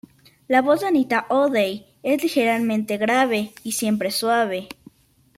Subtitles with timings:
[0.47, 4.67] La voz de Anita O'Day es ligeramente grave y siempre suave.